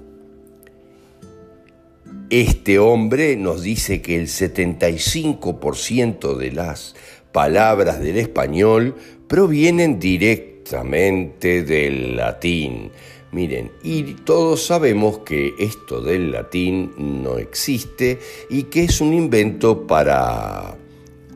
este 2.29 2.77
hombre 2.77 3.35
nos 3.35 3.63
dice 3.63 4.03
que 4.03 4.17
el 4.17 4.27
75% 4.27 6.37
de 6.37 6.51
las 6.51 6.95
palabras 7.31 7.99
del 7.99 8.17
español 8.17 8.93
provienen 9.27 9.99
directamente 9.99 11.63
del 11.63 12.17
latín. 12.17 12.91
Miren, 13.31 13.71
y 13.81 14.13
todos 14.13 14.67
sabemos 14.67 15.21
que 15.25 15.55
esto 15.57 16.01
del 16.01 16.31
latín 16.31 16.91
no 16.97 17.39
existe 17.39 18.19
y 18.47 18.65
que 18.65 18.83
es 18.83 19.01
un 19.01 19.15
invento 19.15 19.87
para 19.87 20.77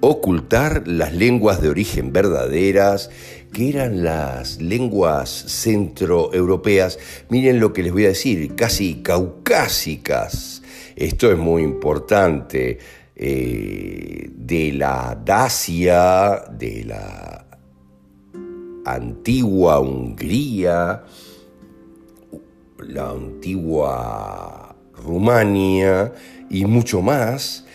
ocultar 0.01 0.88
las 0.88 1.13
lenguas 1.13 1.60
de 1.60 1.69
origen 1.69 2.13
verdaderas, 2.13 3.10
que 3.53 3.69
eran 3.69 4.03
las 4.03 4.61
lenguas 4.61 5.29
centroeuropeas, 5.47 6.99
miren 7.29 7.59
lo 7.59 7.73
que 7.73 7.83
les 7.83 7.91
voy 7.91 8.05
a 8.05 8.09
decir, 8.09 8.55
casi 8.55 9.01
caucásicas. 9.01 10.61
Esto 10.95 11.31
es 11.31 11.37
muy 11.37 11.63
importante. 11.63 12.79
Eh, 13.23 14.31
de 14.35 14.71
la 14.73 15.15
Dacia, 15.23 16.43
de 16.51 16.85
la 16.85 17.45
antigua 18.83 19.79
Hungría, 19.79 21.03
la 22.79 23.09
antigua 23.11 24.75
Rumania 25.03 26.11
y 26.49 26.65
mucho 26.65 27.03
más. 27.03 27.65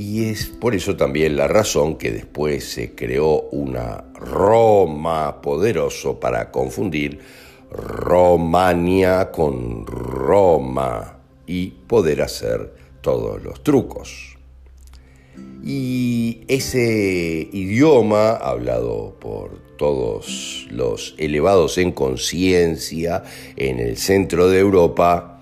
Y 0.00 0.30
es 0.30 0.46
por 0.46 0.74
eso 0.74 0.96
también 0.96 1.36
la 1.36 1.46
razón 1.46 1.96
que 1.96 2.10
después 2.10 2.64
se 2.64 2.94
creó 2.94 3.42
una 3.50 4.02
Roma 4.14 5.42
poderoso 5.42 6.18
para 6.18 6.50
confundir 6.50 7.18
Romania 7.70 9.30
con 9.30 9.84
Roma 9.86 11.18
y 11.46 11.66
poder 11.86 12.22
hacer 12.22 12.72
todos 13.02 13.42
los 13.42 13.62
trucos. 13.62 14.38
Y 15.62 16.44
ese 16.48 17.50
idioma, 17.52 18.30
hablado 18.36 19.18
por 19.20 19.58
todos 19.76 20.66
los 20.70 21.14
elevados 21.18 21.76
en 21.76 21.92
conciencia 21.92 23.22
en 23.54 23.78
el 23.80 23.98
centro 23.98 24.48
de 24.48 24.60
Europa, 24.60 25.39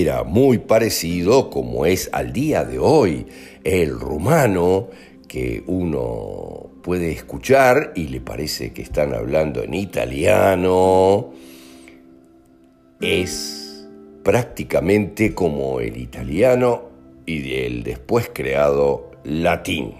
era 0.00 0.24
muy 0.24 0.58
parecido 0.58 1.50
como 1.50 1.84
es 1.84 2.08
al 2.12 2.32
día 2.32 2.64
de 2.64 2.78
hoy 2.78 3.26
el 3.62 3.90
rumano 3.90 4.88
que 5.28 5.62
uno 5.66 6.70
puede 6.82 7.12
escuchar 7.12 7.92
y 7.94 8.08
le 8.08 8.20
parece 8.20 8.72
que 8.72 8.82
están 8.82 9.12
hablando 9.12 9.62
en 9.62 9.74
italiano. 9.74 11.32
Es 13.00 13.86
prácticamente 14.22 15.34
como 15.34 15.80
el 15.80 15.96
italiano 15.96 16.84
y 17.26 17.40
del 17.40 17.82
después 17.82 18.30
creado 18.32 19.10
latín. 19.24 19.94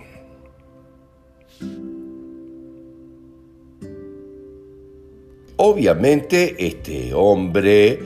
Obviamente 5.57 6.57
este 6.59 7.15
hombre, 7.15 8.01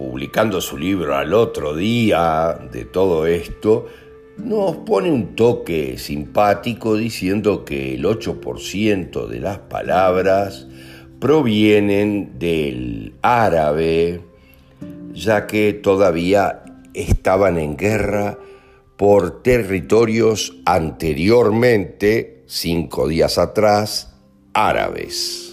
publicando 0.00 0.62
su 0.62 0.78
libro 0.78 1.14
al 1.14 1.34
otro 1.34 1.76
día 1.76 2.58
de 2.72 2.86
todo 2.86 3.26
esto, 3.26 3.86
nos 4.38 4.78
pone 4.78 5.10
un 5.10 5.36
toque 5.36 5.98
simpático 5.98 6.96
diciendo 6.96 7.66
que 7.66 7.96
el 7.96 8.06
8% 8.06 9.26
de 9.26 9.40
las 9.40 9.58
palabras 9.58 10.66
provienen 11.18 12.38
del 12.38 13.12
árabe, 13.20 14.22
ya 15.12 15.46
que 15.46 15.74
todavía 15.74 16.62
estaban 16.94 17.58
en 17.58 17.76
guerra 17.76 18.38
por 18.96 19.42
territorios 19.42 20.56
anteriormente, 20.64 22.44
cinco 22.46 23.06
días 23.06 23.36
atrás, 23.36 24.16
árabes. 24.54 25.49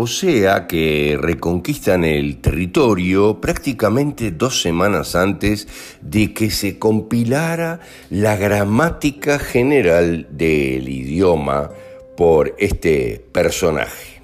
O 0.00 0.06
sea 0.06 0.68
que 0.68 1.18
reconquistan 1.20 2.04
el 2.04 2.36
territorio 2.36 3.40
prácticamente 3.40 4.30
dos 4.30 4.62
semanas 4.62 5.16
antes 5.16 5.66
de 6.00 6.32
que 6.32 6.50
se 6.50 6.78
compilara 6.78 7.80
la 8.08 8.36
gramática 8.36 9.40
general 9.40 10.28
del 10.30 10.88
idioma 10.88 11.70
por 12.16 12.54
este 12.60 13.26
personaje. 13.32 14.22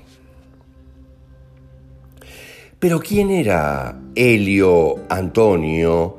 Pero 2.79 3.01
¿quién 3.01 3.33
era 3.33 3.99
Helio 4.15 5.07
Antonio? 5.09 6.19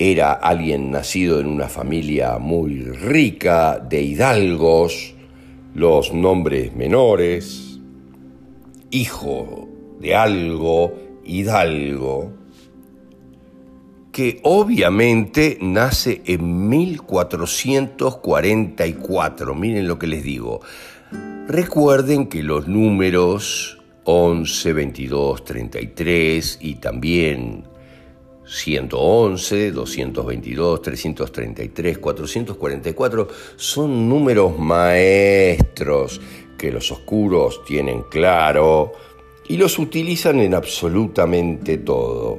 Era 0.00 0.32
alguien 0.32 0.90
nacido 0.90 1.38
en 1.38 1.46
una 1.46 1.68
familia 1.68 2.38
muy 2.38 2.80
rica 2.80 3.78
de 3.78 4.02
hidalgos, 4.02 5.14
los 5.76 6.12
nombres 6.12 6.74
menores, 6.74 7.69
hijo 8.90 9.68
de 10.00 10.14
algo, 10.14 10.92
hidalgo, 11.24 12.32
que 14.12 14.40
obviamente 14.42 15.56
nace 15.60 16.22
en 16.26 16.68
1444. 16.68 19.54
Miren 19.54 19.86
lo 19.86 19.98
que 19.98 20.06
les 20.06 20.22
digo. 20.22 20.60
Recuerden 21.46 22.28
que 22.28 22.42
los 22.42 22.68
números 22.68 23.78
11, 24.04 24.72
22, 24.72 25.44
33 25.44 26.58
y 26.60 26.76
también 26.76 27.64
111, 28.46 29.70
222, 29.70 30.82
333, 30.82 31.98
444 31.98 33.28
son 33.56 34.08
números 34.08 34.58
maestros 34.58 36.20
que 36.60 36.70
los 36.70 36.92
oscuros 36.92 37.64
tienen 37.64 38.02
claro 38.02 38.92
y 39.48 39.56
los 39.56 39.78
utilizan 39.78 40.40
en 40.40 40.52
absolutamente 40.52 41.78
todo. 41.78 42.38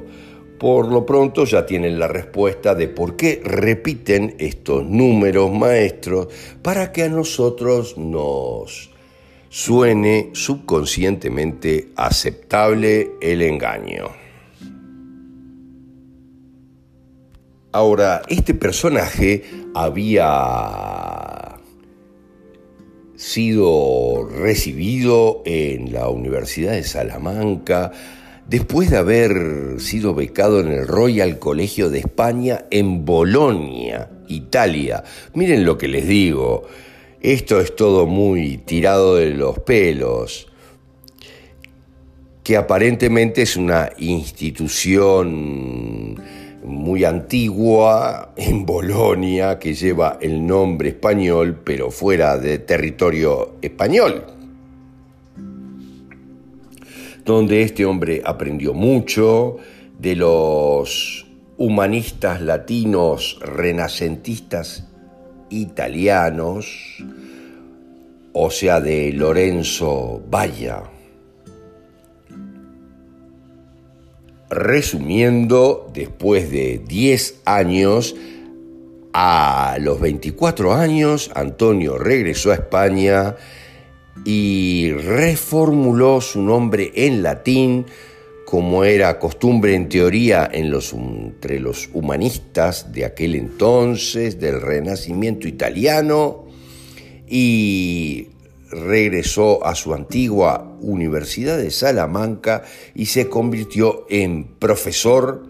Por 0.60 0.86
lo 0.86 1.04
pronto 1.04 1.44
ya 1.44 1.66
tienen 1.66 1.98
la 1.98 2.06
respuesta 2.06 2.76
de 2.76 2.86
por 2.86 3.16
qué 3.16 3.42
repiten 3.42 4.36
estos 4.38 4.84
números 4.86 5.50
maestros 5.50 6.28
para 6.62 6.92
que 6.92 7.02
a 7.02 7.08
nosotros 7.08 7.98
nos 7.98 8.90
suene 9.48 10.30
subconscientemente 10.34 11.88
aceptable 11.96 13.10
el 13.20 13.42
engaño. 13.42 14.06
Ahora, 17.72 18.22
este 18.28 18.54
personaje 18.54 19.42
había 19.74 21.58
sido 23.22 24.28
recibido 24.28 25.42
en 25.46 25.92
la 25.92 26.08
Universidad 26.08 26.72
de 26.72 26.82
Salamanca 26.82 27.92
después 28.48 28.90
de 28.90 28.96
haber 28.96 29.76
sido 29.78 30.12
becado 30.12 30.58
en 30.58 30.72
el 30.72 30.88
Royal 30.88 31.38
Colegio 31.38 31.88
de 31.88 32.00
España 32.00 32.64
en 32.72 33.04
Bolonia, 33.04 34.10
Italia. 34.26 35.04
Miren 35.34 35.64
lo 35.64 35.78
que 35.78 35.86
les 35.86 36.08
digo, 36.08 36.64
esto 37.20 37.60
es 37.60 37.76
todo 37.76 38.06
muy 38.06 38.58
tirado 38.58 39.14
de 39.14 39.30
los 39.30 39.60
pelos, 39.60 40.48
que 42.42 42.56
aparentemente 42.56 43.42
es 43.42 43.56
una 43.56 43.92
institución 43.98 46.16
muy 46.64 47.04
antigua 47.04 48.32
en 48.36 48.64
Bolonia 48.64 49.58
que 49.58 49.74
lleva 49.74 50.18
el 50.20 50.46
nombre 50.46 50.90
español 50.90 51.60
pero 51.64 51.90
fuera 51.90 52.38
de 52.38 52.58
territorio 52.58 53.56
español, 53.62 54.24
donde 57.24 57.62
este 57.62 57.84
hombre 57.84 58.22
aprendió 58.24 58.74
mucho 58.74 59.56
de 59.98 60.16
los 60.16 61.26
humanistas 61.56 62.40
latinos 62.40 63.38
renacentistas 63.40 64.88
italianos, 65.50 67.04
o 68.32 68.50
sea, 68.50 68.80
de 68.80 69.12
Lorenzo 69.12 70.22
Valla. 70.28 70.82
Resumiendo, 74.52 75.90
después 75.94 76.50
de 76.50 76.80
10 76.86 77.40
años, 77.46 78.14
a 79.14 79.76
los 79.80 80.00
24 80.00 80.74
años, 80.74 81.30
Antonio 81.34 81.98
regresó 81.98 82.50
a 82.50 82.54
España 82.54 83.36
y 84.24 84.92
reformuló 84.92 86.20
su 86.20 86.42
nombre 86.42 86.92
en 86.94 87.22
latín 87.22 87.86
como 88.44 88.84
era 88.84 89.18
costumbre 89.18 89.74
en 89.74 89.88
teoría 89.88 90.46
entre 90.52 91.58
los 91.58 91.88
humanistas 91.94 92.92
de 92.92 93.06
aquel 93.06 93.34
entonces, 93.34 94.38
del 94.38 94.60
Renacimiento 94.60 95.48
italiano, 95.48 96.44
y 97.26 98.28
regresó 98.70 99.64
a 99.64 99.74
su 99.74 99.94
antigua 99.94 100.71
Universidad 100.82 101.56
de 101.56 101.70
Salamanca 101.70 102.64
y 102.94 103.06
se 103.06 103.28
convirtió 103.28 104.06
en 104.10 104.44
profesor, 104.58 105.46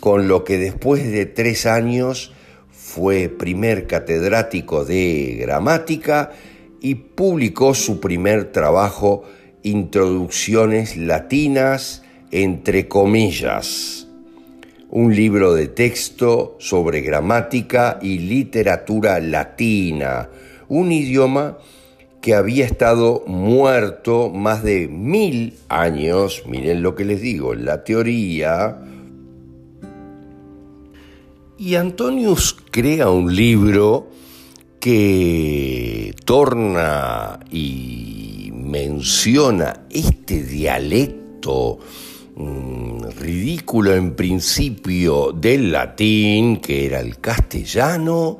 con 0.00 0.28
lo 0.28 0.44
que 0.44 0.58
después 0.58 1.10
de 1.10 1.26
tres 1.26 1.66
años 1.66 2.32
fue 2.70 3.28
primer 3.28 3.86
catedrático 3.86 4.84
de 4.84 5.36
gramática 5.40 6.32
y 6.80 6.94
publicó 6.94 7.74
su 7.74 7.98
primer 7.98 8.52
trabajo 8.52 9.24
Introducciones 9.62 10.96
Latinas 10.96 12.02
entre 12.34 12.88
comillas, 12.88 14.08
un 14.90 15.14
libro 15.14 15.54
de 15.54 15.68
texto 15.68 16.56
sobre 16.58 17.00
gramática 17.00 18.00
y 18.02 18.18
literatura 18.18 19.20
latina, 19.20 20.28
un 20.66 20.90
idioma 20.90 21.58
que 22.24 22.34
había 22.34 22.64
estado 22.64 23.22
muerto 23.26 24.30
más 24.30 24.62
de 24.62 24.88
mil 24.88 25.58
años, 25.68 26.44
miren 26.46 26.82
lo 26.82 26.94
que 26.94 27.04
les 27.04 27.20
digo, 27.20 27.54
la 27.54 27.84
teoría, 27.84 28.78
y 31.58 31.74
Antonius 31.74 32.56
crea 32.70 33.10
un 33.10 33.36
libro 33.36 34.08
que 34.80 36.14
torna 36.24 37.40
y 37.50 38.50
menciona 38.54 39.84
este 39.90 40.44
dialecto 40.44 41.78
mm, 42.36 43.02
ridículo 43.20 43.94
en 43.94 44.16
principio 44.16 45.30
del 45.30 45.72
latín, 45.72 46.56
que 46.56 46.86
era 46.86 47.00
el 47.00 47.18
castellano, 47.18 48.38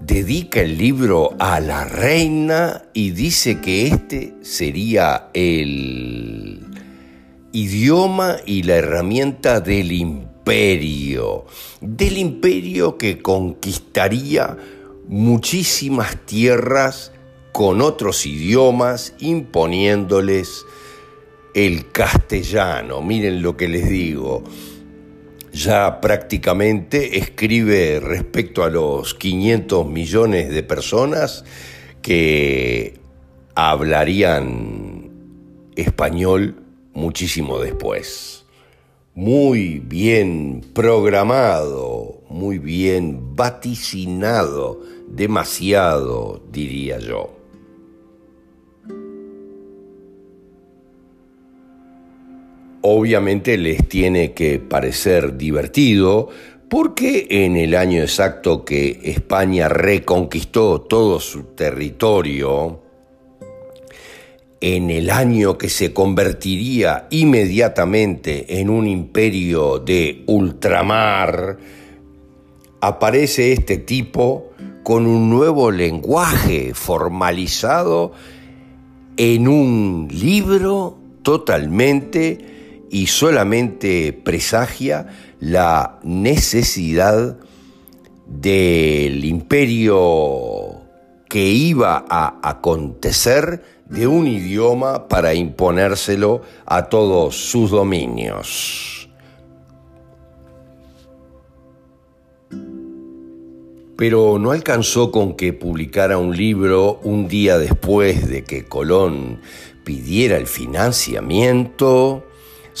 dedica 0.00 0.60
el 0.60 0.78
libro 0.78 1.36
a 1.38 1.60
la 1.60 1.84
reina 1.84 2.82
y 2.92 3.10
dice 3.10 3.60
que 3.60 3.86
este 3.88 4.34
sería 4.42 5.28
el 5.34 6.66
idioma 7.52 8.36
y 8.46 8.62
la 8.62 8.76
herramienta 8.76 9.60
del 9.60 9.92
imperio 9.92 10.30
del 11.80 12.18
imperio 12.18 12.98
que 12.98 13.22
conquistaría 13.22 14.56
muchísimas 15.06 16.16
tierras 16.26 17.12
con 17.52 17.80
otros 17.80 18.26
idiomas, 18.26 19.14
imponiéndoles 19.18 20.64
el 21.54 21.90
castellano. 21.90 23.02
Miren 23.02 23.42
lo 23.42 23.56
que 23.56 23.68
les 23.68 23.88
digo. 23.88 24.44
Ya 25.52 26.00
prácticamente 26.00 27.18
escribe 27.18 28.00
respecto 28.00 28.62
a 28.62 28.70
los 28.70 29.14
500 29.14 29.86
millones 29.86 30.50
de 30.50 30.62
personas 30.62 31.44
que 32.02 32.98
hablarían 33.54 35.10
español 35.76 36.62
muchísimo 36.92 37.58
después 37.58 38.40
muy 39.14 39.80
bien 39.80 40.64
programado, 40.72 42.22
muy 42.28 42.58
bien 42.58 43.34
vaticinado, 43.34 44.80
demasiado, 45.08 46.42
diría 46.50 46.98
yo. 46.98 47.39
Obviamente 52.82 53.58
les 53.58 53.88
tiene 53.88 54.32
que 54.32 54.58
parecer 54.58 55.36
divertido 55.36 56.28
porque 56.70 57.26
en 57.28 57.56
el 57.56 57.74
año 57.74 58.00
exacto 58.00 58.64
que 58.64 59.00
España 59.02 59.68
reconquistó 59.68 60.80
todo 60.80 61.18
su 61.18 61.42
territorio, 61.54 62.80
en 64.60 64.90
el 64.90 65.10
año 65.10 65.58
que 65.58 65.68
se 65.68 65.92
convertiría 65.92 67.08
inmediatamente 67.10 68.60
en 68.60 68.70
un 68.70 68.86
imperio 68.86 69.78
de 69.78 70.22
ultramar, 70.26 71.58
aparece 72.80 73.52
este 73.52 73.78
tipo 73.78 74.50
con 74.82 75.06
un 75.06 75.28
nuevo 75.28 75.70
lenguaje 75.70 76.72
formalizado 76.74 78.12
en 79.16 79.48
un 79.48 80.08
libro 80.10 80.96
totalmente 81.22 82.49
y 82.90 83.06
solamente 83.06 84.12
presagia 84.12 85.06
la 85.38 86.00
necesidad 86.02 87.38
del 88.26 89.24
imperio 89.24 90.82
que 91.28 91.46
iba 91.46 92.04
a 92.10 92.40
acontecer 92.42 93.62
de 93.88 94.08
un 94.08 94.26
idioma 94.26 95.06
para 95.08 95.34
imponérselo 95.34 96.42
a 96.66 96.88
todos 96.88 97.36
sus 97.36 97.70
dominios. 97.70 99.08
Pero 103.96 104.38
no 104.38 104.50
alcanzó 104.50 105.12
con 105.12 105.34
que 105.34 105.52
publicara 105.52 106.18
un 106.18 106.36
libro 106.36 107.00
un 107.04 107.28
día 107.28 107.58
después 107.58 108.28
de 108.28 108.42
que 108.44 108.64
Colón 108.64 109.40
pidiera 109.84 110.36
el 110.38 110.46
financiamiento, 110.46 112.24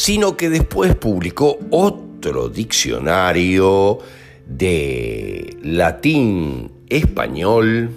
sino 0.00 0.34
que 0.34 0.48
después 0.48 0.94
publicó 0.94 1.58
otro 1.68 2.48
diccionario 2.48 3.98
de 4.46 5.58
latín 5.62 6.72
español 6.88 7.94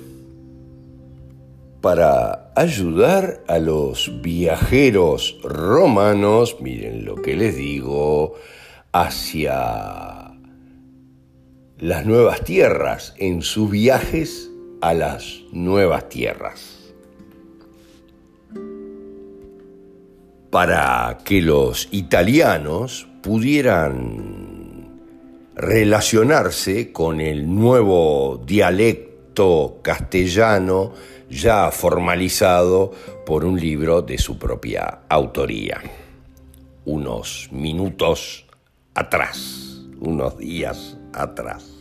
para 1.80 2.52
ayudar 2.58 3.42
a 3.48 3.58
los 3.58 4.22
viajeros 4.22 5.38
romanos, 5.44 6.58
miren 6.60 7.06
lo 7.06 7.16
que 7.16 7.38
les 7.38 7.56
digo, 7.56 8.34
hacia 8.92 10.34
las 11.78 12.06
nuevas 12.06 12.44
tierras, 12.44 13.14
en 13.18 13.42
sus 13.42 13.72
viajes 13.72 14.52
a 14.82 14.94
las 14.94 15.40
nuevas 15.54 16.10
tierras. 16.10 16.83
Para 20.54 21.18
que 21.26 21.42
los 21.42 21.90
italianos 21.90 23.08
pudieran 23.24 24.88
relacionarse 25.56 26.92
con 26.92 27.20
el 27.22 27.52
nuevo 27.52 28.40
dialecto 28.46 29.80
castellano 29.82 30.94
ya 31.28 31.72
formalizado 31.72 32.92
por 33.26 33.46
un 33.46 33.60
libro 33.60 34.04
de 34.04 34.20
su 34.20 34.38
propia 34.38 35.00
autoría. 35.10 35.82
Unos 36.86 37.50
minutos 37.52 38.46
atrás, 38.94 39.82
unos 40.02 40.38
días 40.38 41.00
atrás. 41.14 41.73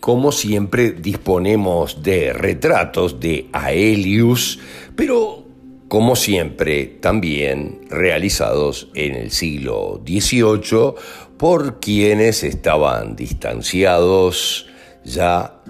Como 0.00 0.32
siempre 0.32 0.92
disponemos 0.92 2.02
de 2.02 2.32
retratos 2.32 3.20
de 3.20 3.48
Aelius, 3.52 4.58
pero 4.96 5.44
como 5.88 6.16
siempre 6.16 6.86
también 6.86 7.82
realizados 7.90 8.88
en 8.94 9.14
el 9.14 9.30
siglo 9.30 10.00
XVIII 10.06 10.94
por 11.36 11.80
quienes 11.80 12.44
estaban 12.44 13.14
distanciados 13.16 14.68
ya 15.04 15.60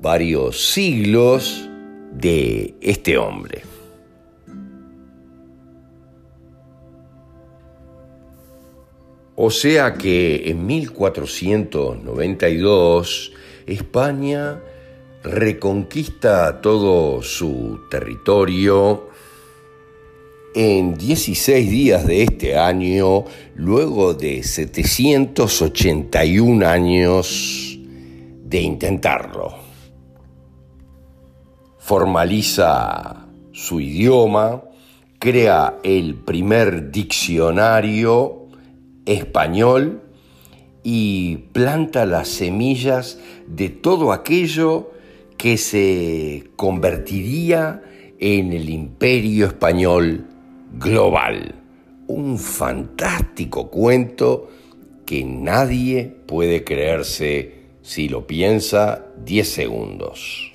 varios 0.00 0.72
siglos 0.72 1.68
de 2.12 2.74
este 2.80 3.18
hombre. 3.18 3.62
O 9.36 9.50
sea 9.50 9.94
que 9.94 10.50
en 10.50 10.66
1492 10.66 13.32
España 13.72 14.60
reconquista 15.22 16.60
todo 16.60 17.22
su 17.22 17.80
territorio. 17.90 19.08
En 20.54 20.94
16 20.94 21.70
días 21.70 22.06
de 22.06 22.22
este 22.24 22.58
año, 22.58 23.24
luego 23.54 24.12
de 24.14 24.42
781 24.42 26.66
años, 26.66 27.78
de 28.44 28.60
intentarlo. 28.60 29.54
Formaliza 31.78 33.28
su 33.52 33.80
idioma, 33.80 34.64
crea 35.20 35.78
el 35.84 36.16
primer 36.16 36.90
diccionario 36.90 38.48
español 39.06 40.02
y 40.82 41.36
planta 41.52 42.06
las 42.06 42.28
semillas 42.28 43.18
de 43.54 43.68
todo 43.68 44.12
aquello 44.12 44.90
que 45.36 45.56
se 45.56 46.44
convertiría 46.56 47.82
en 48.18 48.52
el 48.52 48.68
imperio 48.68 49.46
español 49.46 50.26
global. 50.78 51.54
Un 52.06 52.38
fantástico 52.38 53.70
cuento 53.70 54.50
que 55.06 55.24
nadie 55.24 56.14
puede 56.26 56.62
creerse 56.62 57.54
si 57.82 58.08
lo 58.08 58.26
piensa 58.26 59.06
10 59.24 59.48
segundos. 59.48 60.52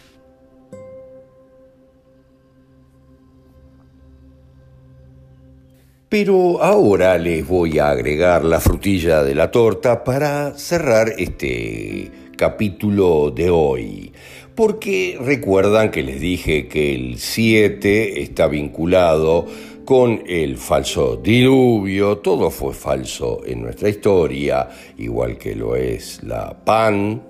Pero 6.08 6.64
ahora 6.64 7.18
les 7.18 7.46
voy 7.46 7.80
a 7.80 7.90
agregar 7.90 8.46
la 8.46 8.62
frutilla 8.62 9.24
de 9.24 9.36
la 9.36 9.52
torta 9.52 10.04
para 10.04 10.54
cerrar 10.58 11.14
este 11.18 12.12
capítulo 12.36 13.32
de 13.32 13.50
hoy. 13.50 14.12
Porque 14.56 15.17
recuerdan 15.19 15.91
que 15.91 16.04
les 16.04 16.21
dije 16.21 16.67
que 16.67 16.95
el 16.95 17.17
7 17.17 18.21
está 18.21 18.48
vinculado 18.48 19.45
con 19.84 20.24
el 20.28 20.58
falso 20.58 21.17
diluvio, 21.17 22.17
todo 22.17 22.50
fue 22.50 22.74
falso 22.74 23.41
en 23.45 23.62
nuestra 23.62 23.89
historia, 23.89 24.67
igual 24.98 25.38
que 25.38 25.56
lo 25.56 25.76
es 25.76 26.24
la 26.24 26.58
pan 26.63 27.21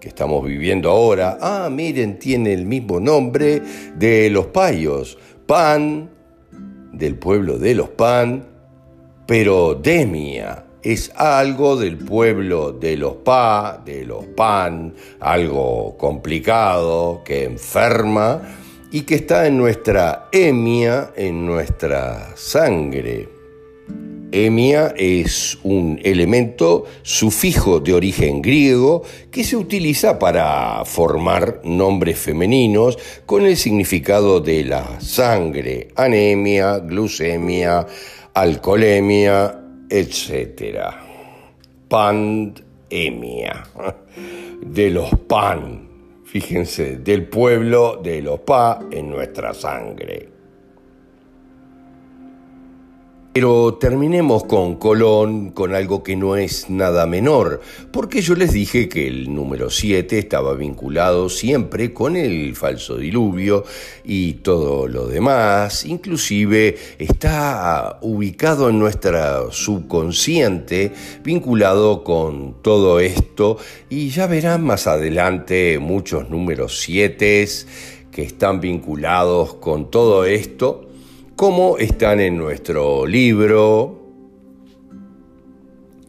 que 0.00 0.08
estamos 0.08 0.44
viviendo 0.44 0.90
ahora. 0.90 1.38
Ah, 1.40 1.68
miren, 1.70 2.18
tiene 2.18 2.52
el 2.52 2.66
mismo 2.66 2.98
nombre 2.98 3.62
de 3.96 4.30
los 4.30 4.46
payos, 4.46 5.16
pan 5.46 6.10
del 6.92 7.14
pueblo 7.16 7.58
de 7.58 7.74
los 7.74 7.90
pan, 7.90 8.44
pero 9.26 9.74
demia 9.74 10.64
es 10.82 11.12
algo 11.14 11.76
del 11.76 11.96
pueblo 11.96 12.72
de 12.72 12.96
los 12.96 13.14
pa, 13.16 13.80
de 13.84 14.04
los 14.04 14.26
pan, 14.26 14.94
algo 15.20 15.96
complicado 15.96 17.22
que 17.24 17.44
enferma 17.44 18.42
y 18.90 19.02
que 19.02 19.14
está 19.14 19.46
en 19.46 19.56
nuestra 19.56 20.28
emia, 20.32 21.12
en 21.16 21.46
nuestra 21.46 22.36
sangre. 22.36 23.28
Emia 24.34 24.94
es 24.96 25.58
un 25.62 26.00
elemento 26.02 26.84
sufijo 27.02 27.80
de 27.80 27.92
origen 27.92 28.40
griego 28.40 29.02
que 29.30 29.44
se 29.44 29.56
utiliza 29.56 30.18
para 30.18 30.84
formar 30.86 31.60
nombres 31.64 32.18
femeninos 32.18 32.98
con 33.26 33.44
el 33.44 33.58
significado 33.58 34.40
de 34.40 34.64
la 34.64 35.00
sangre, 35.00 35.88
anemia, 35.96 36.78
glucemia, 36.78 37.86
alcoholemia, 38.32 39.61
etc. 39.92 40.94
Pandemia, 41.88 43.62
de 44.62 44.90
los 44.90 45.10
pan 45.28 45.92
fíjense, 46.32 46.96
del 46.96 47.28
pueblo 47.28 48.00
de 48.02 48.22
los 48.22 48.40
Pa 48.40 48.80
en 48.90 49.10
nuestra 49.10 49.52
sangre. 49.52 50.31
Pero 53.32 53.78
terminemos 53.80 54.44
con 54.44 54.76
Colón, 54.76 55.52
con 55.52 55.74
algo 55.74 56.02
que 56.02 56.16
no 56.16 56.36
es 56.36 56.68
nada 56.68 57.06
menor, 57.06 57.62
porque 57.90 58.20
yo 58.20 58.34
les 58.34 58.52
dije 58.52 58.90
que 58.90 59.06
el 59.06 59.34
número 59.34 59.70
7 59.70 60.18
estaba 60.18 60.52
vinculado 60.52 61.30
siempre 61.30 61.94
con 61.94 62.16
el 62.16 62.54
falso 62.54 62.98
diluvio 62.98 63.64
y 64.04 64.34
todo 64.34 64.86
lo 64.86 65.06
demás, 65.06 65.86
inclusive 65.86 66.76
está 66.98 67.98
ubicado 68.02 68.68
en 68.68 68.78
nuestra 68.78 69.50
subconsciente, 69.50 70.92
vinculado 71.24 72.04
con 72.04 72.60
todo 72.60 73.00
esto, 73.00 73.56
y 73.88 74.10
ya 74.10 74.26
verán 74.26 74.62
más 74.62 74.86
adelante 74.86 75.78
muchos 75.78 76.28
números 76.28 76.80
7 76.82 77.48
que 78.10 78.22
están 78.22 78.60
vinculados 78.60 79.54
con 79.54 79.90
todo 79.90 80.26
esto 80.26 80.91
como 81.42 81.76
están 81.76 82.20
en 82.20 82.38
nuestro 82.38 83.04
libro 83.04 84.00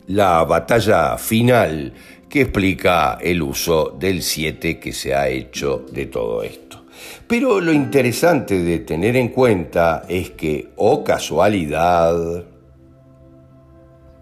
La 0.06 0.44
batalla 0.44 1.18
final, 1.18 1.92
que 2.30 2.42
explica 2.42 3.18
el 3.20 3.42
uso 3.42 3.98
del 4.00 4.22
7 4.22 4.80
que 4.80 4.94
se 4.94 5.16
ha 5.16 5.28
hecho 5.28 5.88
de 5.92 6.06
todo 6.06 6.44
esto. 6.44 6.86
Pero 7.26 7.60
lo 7.60 7.74
interesante 7.74 8.62
de 8.62 8.78
tener 8.82 9.16
en 9.16 9.30
cuenta 9.30 10.06
es 10.08 10.30
que, 10.30 10.70
oh 10.76 11.04
casualidad, 11.04 12.46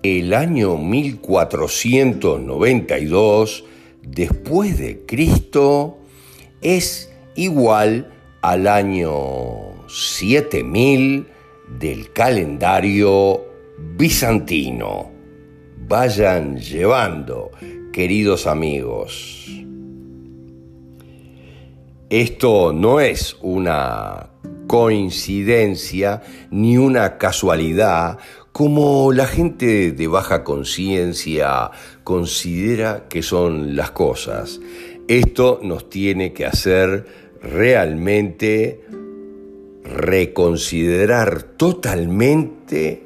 el 0.04 0.34
año 0.34 0.78
1492 0.78 3.66
después 4.02 4.78
de 4.78 5.06
Cristo 5.06 5.98
es 6.62 7.14
igual 7.36 8.14
al 8.42 8.68
año 8.68 9.71
7000 9.92 11.28
del 11.80 12.14
calendario 12.14 13.44
bizantino. 13.98 15.12
Vayan 15.86 16.58
llevando, 16.58 17.52
queridos 17.92 18.48
amigos. 18.48 19.50
Esto 22.10 22.72
no 22.72 23.02
es 23.02 23.36
una 23.42 24.30
coincidencia 24.68 26.22
ni 26.52 26.78
una 26.78 27.18
casualidad 27.18 28.18
como 28.54 29.12
la 29.12 29.28
gente 29.28 29.92
de 29.92 30.08
baja 30.08 30.46
conciencia 30.46 31.72
considera 32.06 33.08
que 33.10 33.22
son 33.22 33.76
las 33.76 33.92
cosas. 33.92 34.62
Esto 35.10 35.60
nos 35.62 35.90
tiene 35.90 36.32
que 36.32 36.46
hacer 36.46 37.06
realmente 37.42 38.86
reconsiderar 39.92 41.44
totalmente 41.44 43.04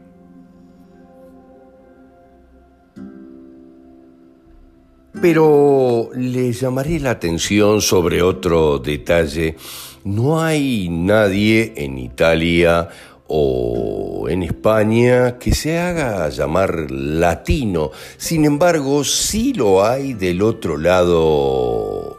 Pero 5.22 6.10
le 6.14 6.52
llamaré 6.52 7.00
la 7.00 7.12
atención 7.12 7.80
sobre 7.82 8.22
otro 8.22 8.80
detalle. 8.80 9.56
No 10.04 10.42
hay 10.42 10.90
nadie 10.90 11.72
en 11.78 11.98
Italia 11.98 12.90
o 13.34 14.28
en 14.28 14.44
España 14.44 15.40
que 15.40 15.56
se 15.56 15.80
haga 15.80 16.28
llamar 16.28 16.92
latino. 16.92 17.92
Sin 18.18 18.44
embargo, 18.44 19.06
sí 19.06 19.54
lo 19.54 19.86
hay 19.86 20.14
del 20.14 20.42
otro 20.42 20.78
lado 20.78 22.18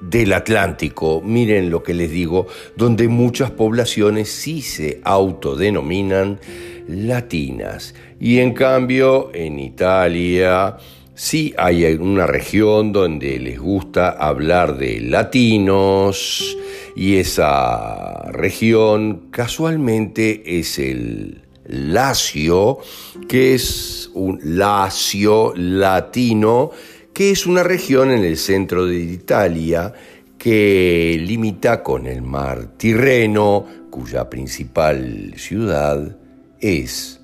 del 0.00 0.32
Atlántico, 0.32 1.20
miren 1.24 1.70
lo 1.70 1.82
que 1.82 1.92
les 1.92 2.12
digo, 2.12 2.46
donde 2.76 3.08
muchas 3.08 3.50
poblaciones 3.50 4.30
sí 4.30 4.62
se 4.62 5.00
autodenominan 5.02 6.38
latinas. 6.86 7.94
Y 8.20 8.38
en 8.38 8.52
cambio, 8.52 9.30
en 9.34 9.58
Italia, 9.58 10.76
sí 11.14 11.54
hay 11.56 11.84
una 11.94 12.26
región 12.26 12.92
donde 12.92 13.38
les 13.38 13.58
gusta 13.58 14.10
hablar 14.10 14.76
de 14.78 15.00
latinos, 15.00 16.56
y 16.96 17.16
esa 17.16 18.30
región 18.30 19.28
casualmente 19.30 20.58
es 20.58 20.78
el 20.78 21.42
Lacio, 21.66 22.78
que 23.26 23.54
es 23.54 24.10
un 24.14 24.38
Lacio 24.42 25.52
latino, 25.56 26.70
que 27.12 27.30
es 27.30 27.46
una 27.46 27.62
región 27.62 28.10
en 28.10 28.24
el 28.24 28.36
centro 28.36 28.86
de 28.86 28.98
Italia 28.98 29.92
que 30.36 31.16
limita 31.20 31.82
con 31.82 32.06
el 32.06 32.20
mar 32.22 32.76
Tirreno, 32.76 33.64
cuya 33.90 34.28
principal 34.28 35.32
ciudad 35.36 36.16
es 36.60 37.20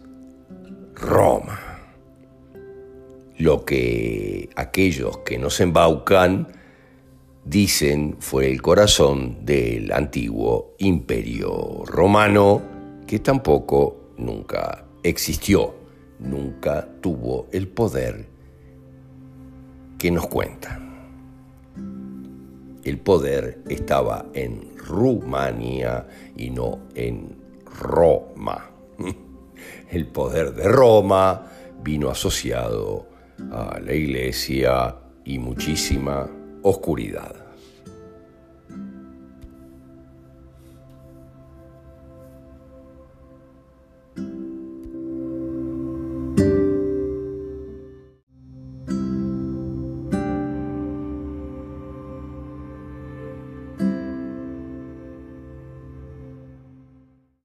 Roma. 0.94 1.69
Lo 3.40 3.64
que 3.64 4.50
aquellos 4.54 5.20
que 5.20 5.38
nos 5.38 5.60
embaucan 5.60 6.48
dicen 7.42 8.16
fue 8.18 8.50
el 8.50 8.60
corazón 8.60 9.46
del 9.46 9.92
antiguo 9.92 10.74
imperio 10.76 11.82
romano 11.86 12.60
que 13.06 13.20
tampoco 13.20 14.10
nunca 14.18 14.84
existió, 15.02 15.74
nunca 16.18 16.86
tuvo 17.00 17.46
el 17.50 17.68
poder 17.68 18.26
que 19.96 20.10
nos 20.10 20.26
cuentan. 20.26 21.08
El 22.84 22.98
poder 22.98 23.62
estaba 23.70 24.26
en 24.34 24.76
Rumania 24.76 26.06
y 26.36 26.50
no 26.50 26.80
en 26.94 27.38
Roma. 27.64 28.70
El 29.90 30.08
poder 30.08 30.52
de 30.54 30.64
Roma 30.68 31.46
vino 31.82 32.10
asociado 32.10 33.09
a 33.50 33.78
la 33.80 33.94
iglesia 33.94 34.96
y 35.24 35.38
muchísima 35.38 36.28
oscuridad. 36.62 37.39